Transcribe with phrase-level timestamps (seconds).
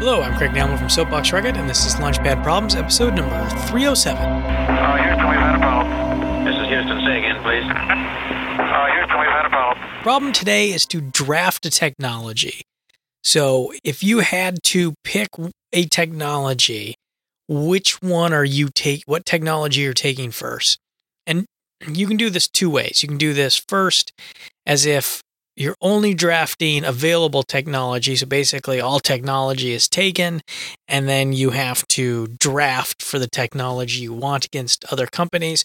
[0.00, 4.16] Hello, I'm Craig Nalman from Soapbox Rocket, and this is Launchpad Problems, episode number 307.
[4.16, 6.44] Uh, Houston, we've had a problem.
[6.46, 7.04] This is Houston.
[7.04, 8.16] Say again, please.
[8.60, 9.88] Uh, Houston, we've had a problem.
[10.02, 12.62] Problem today is to draft a technology.
[13.22, 15.28] So, if you had to pick
[15.74, 16.94] a technology,
[17.46, 19.02] which one are you take?
[19.04, 20.78] What technology you're taking first?
[21.26, 21.44] And
[21.86, 23.02] you can do this two ways.
[23.02, 24.12] You can do this first
[24.64, 25.20] as if
[25.56, 28.16] you're only drafting available technology.
[28.16, 30.40] So basically, all technology is taken,
[30.88, 35.64] and then you have to draft for the technology you want against other companies,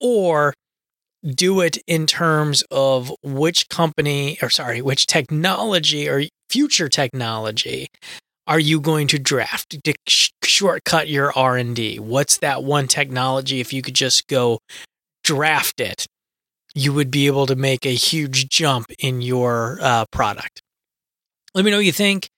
[0.00, 0.54] or
[1.26, 7.88] do it in terms of which company, or sorry, which technology or future technology
[8.46, 11.98] are you going to draft to sh- shortcut your R&D?
[11.98, 14.58] What's that one technology if you could just go
[15.22, 16.06] draft it
[16.78, 20.62] you would be able to make a huge jump in your uh, product.
[21.52, 22.30] Let me know what you think.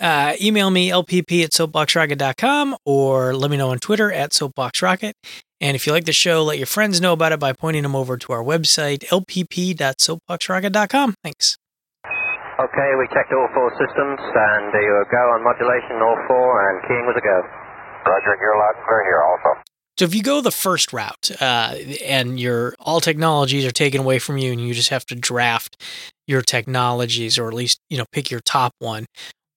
[0.00, 5.12] Uh, email me lpp at soapboxrocket.com or let me know on Twitter at soapboxrocket.
[5.60, 7.94] And if you like the show, let your friends know about it by pointing them
[7.94, 11.14] over to our website, lpp.soapboxrocket.com.
[11.22, 11.56] Thanks.
[12.54, 16.80] Okay, we checked all four systems, and you were go on modulation, all four, and
[16.86, 17.42] keying was a go.
[18.06, 19.63] Roger, you're loud and clear here also.
[19.98, 24.18] So if you go the first route uh, and your all technologies are taken away
[24.18, 25.80] from you, and you just have to draft
[26.26, 29.06] your technologies, or at least you know pick your top one.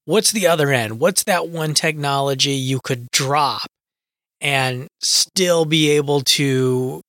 [0.06, 1.00] What's the other end?
[1.00, 3.68] What's that one technology you could drop
[4.40, 7.02] and still be able to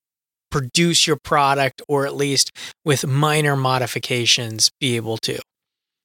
[0.50, 2.50] produce your product, or at least
[2.84, 5.38] with minor modifications, be able to?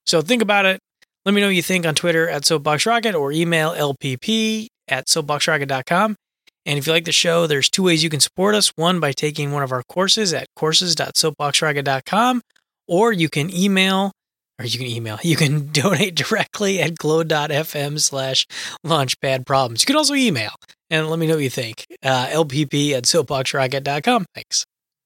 [0.05, 0.79] So think about it.
[1.25, 6.17] Let me know what you think on Twitter at SoapboxRocket or email lpp at soapboxrocket.com.
[6.65, 8.69] And if you like the show, there's two ways you can support us.
[8.75, 12.41] One, by taking one of our courses at courses.soapboxrocket.com,
[12.87, 14.11] or you can email,
[14.59, 18.47] or you can email, you can donate directly at glow.fm slash
[18.85, 19.81] launchpad problems.
[19.81, 20.51] You can also email
[20.89, 21.85] and let me know what you think.
[22.01, 24.25] Uh, LPP at soapboxrocket.com.
[24.33, 24.65] Thanks.